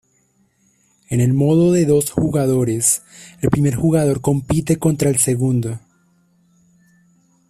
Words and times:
En 1.11 1.21
el 1.21 1.31
modo 1.35 1.71
de 1.71 1.85
dos 1.85 2.09
jugadores, 2.09 3.03
el 3.41 3.51
primer 3.51 3.75
jugador 3.75 4.19
compite 4.19 4.77
contra 4.79 5.11
el 5.11 5.17
segundo. 5.19 5.77